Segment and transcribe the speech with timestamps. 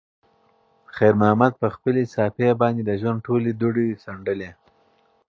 [0.95, 4.51] خیر محمد په خپلې صافې باندې د ژوند ټولې دوړې څنډلې.